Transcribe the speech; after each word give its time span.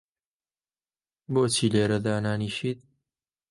بۆچی 1.33 1.67
لێرە 1.73 1.97
دانانیشیت؟ 2.05 2.79